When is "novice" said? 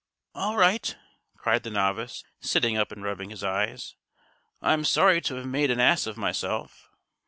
1.69-2.23